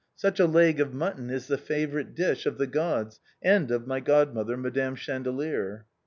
Such 0.15 0.39
a 0.39 0.47
leg 0.47 0.79
of 0.79 0.95
mutton 0.95 1.29
is 1.29 1.45
the 1.45 1.59
favorite 1.59 2.15
dish 2.15 2.47
of 2.47 2.57
the 2.57 2.65
gods, 2.65 3.19
and 3.39 3.69
of 3.69 3.85
my 3.85 3.99
godmother, 3.99 4.57
Madame 4.57 4.95
Chandelier." 4.95 5.85